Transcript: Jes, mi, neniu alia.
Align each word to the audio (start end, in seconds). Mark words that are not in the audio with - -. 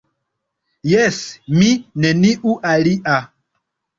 Jes, 0.91 1.19
mi, 1.59 1.69
neniu 2.05 2.57
alia. 2.73 3.19